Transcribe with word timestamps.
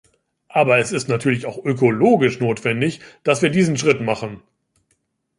Aber 0.49 0.79
es 0.79 0.91
ist 0.91 1.09
natürlich 1.09 1.45
auch 1.45 1.63
ökologisch 1.63 2.39
notwendig, 2.39 3.01
dass 3.23 3.43
wir 3.43 3.51
diesen 3.51 3.77
Schritt 3.77 4.01
machen. 4.01 4.41